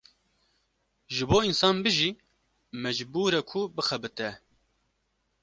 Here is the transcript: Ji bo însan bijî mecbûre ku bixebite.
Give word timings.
Ji 1.13 1.23
bo 1.29 1.37
însan 1.49 1.75
bijî 1.83 2.09
mecbûre 2.83 3.41
ku 3.49 3.59
bixebite. 3.75 4.29